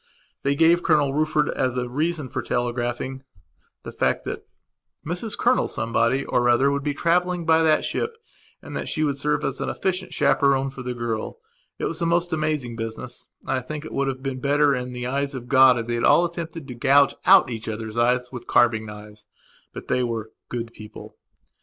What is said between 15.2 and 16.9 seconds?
of God if they had all attempted to